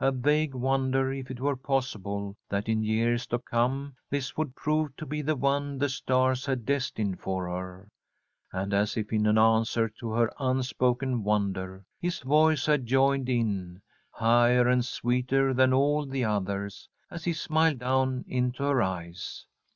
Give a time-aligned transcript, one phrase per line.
[0.00, 4.96] A vague wonder if it were possible that in years to come this would prove
[4.96, 7.88] to be the one the stars had destined for her.
[8.52, 13.80] And, as if in answer to her unspoken wonder, his voice had joined in,
[14.10, 19.46] higher and sweeter than all the others, as he smiled down into her eyes.